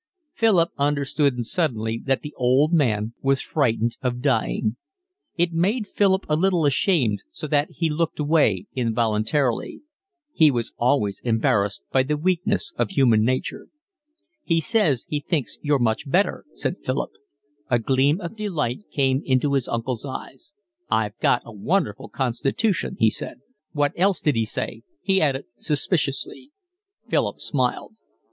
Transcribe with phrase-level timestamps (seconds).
[0.33, 4.75] Philip understood suddenly that the old man was frightened of dying.
[5.37, 9.83] It made Philip a little ashamed, so that he looked away involuntarily.
[10.33, 13.67] He was always embarrassed by the weakness of human nature.
[14.43, 17.11] "He says he thinks you're much better," said Philip.
[17.69, 20.51] A gleam of delight came into his uncle's eyes.
[20.89, 23.41] "I've got a wonderful constitution," he said.
[23.73, 26.49] "What else did he say?" he added suspiciously.
[27.07, 27.97] Philip smiled.